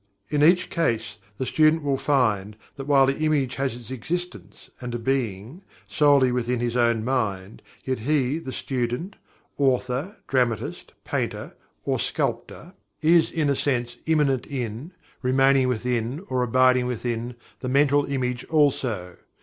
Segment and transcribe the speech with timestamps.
[0.31, 5.03] In each case, the student will find that while the image has its existence, and
[5.03, 9.15] being, solely within his own mind, yet he, the student,
[9.59, 11.53] author, dramatist, painter,
[11.85, 14.91] or sculptor, is, in a sense, immanent in;
[15.21, 19.17] remaining within; or abiding within, the mental image also.